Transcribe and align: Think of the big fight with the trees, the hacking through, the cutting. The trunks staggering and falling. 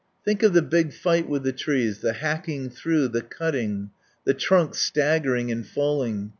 Think 0.25 0.41
of 0.41 0.53
the 0.53 0.63
big 0.63 0.93
fight 0.93 1.29
with 1.29 1.43
the 1.43 1.51
trees, 1.51 1.99
the 1.99 2.13
hacking 2.13 2.71
through, 2.71 3.09
the 3.09 3.21
cutting. 3.21 3.91
The 4.23 4.33
trunks 4.33 4.79
staggering 4.79 5.51
and 5.51 5.63
falling. 5.63 6.29